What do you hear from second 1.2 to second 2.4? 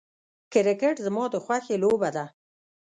د خوښې لوبه ده.